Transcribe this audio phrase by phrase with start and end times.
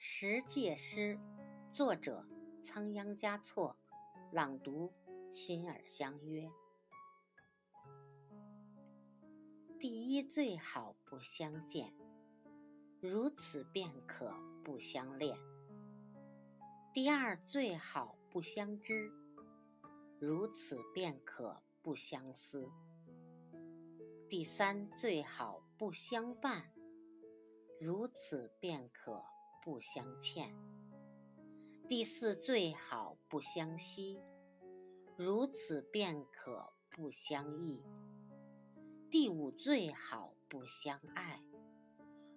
[0.00, 1.18] 十戒诗，
[1.72, 2.24] 作者
[2.62, 3.76] 仓央嘉措，
[4.30, 4.92] 朗读
[5.32, 6.48] 心耳相约。
[9.76, 11.92] 第一最好不相见，
[13.00, 15.36] 如此便可不相恋；
[16.94, 19.10] 第二最好不相知，
[20.20, 22.70] 如此便可不相思；
[24.28, 26.72] 第三最好不相伴，
[27.80, 29.24] 如此便可。
[29.68, 30.56] 不相欠，
[31.86, 34.18] 第四最好不相惜，
[35.14, 37.84] 如此便可不相忆；
[39.10, 41.44] 第五最好不相爱，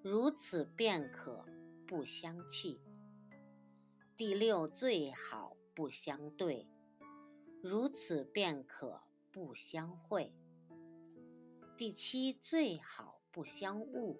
[0.01, 1.45] 如此便可
[1.87, 2.81] 不相弃；
[4.17, 6.67] 第六最好不相对，
[7.63, 10.33] 如此便可不相会；
[11.77, 14.19] 第七最好不相误，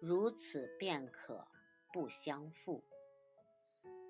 [0.00, 1.48] 如此便可。
[1.94, 2.82] 不相负。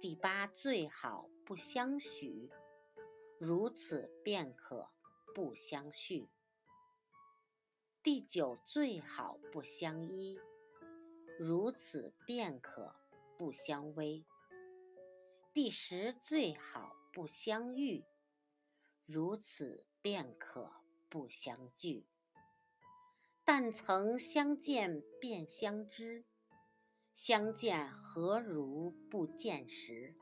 [0.00, 2.50] 第八最好不相许，
[3.38, 4.88] 如此便可
[5.34, 6.30] 不相续。
[8.02, 10.40] 第九最好不相依，
[11.38, 12.96] 如此便可
[13.36, 14.24] 不相偎。
[15.52, 18.02] 第十最好不相遇，
[19.04, 20.72] 如此便可
[21.10, 22.06] 不相聚。
[23.44, 26.24] 但曾相见便相知。
[27.14, 30.16] 相见何如不见时？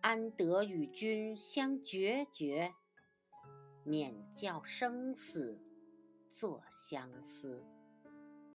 [0.00, 2.72] 安得与君相决绝？
[3.84, 5.66] 免教生死
[6.30, 7.66] 作相思。